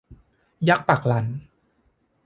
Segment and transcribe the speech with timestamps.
[0.67, 1.25] ยักษ์ปักหลั่น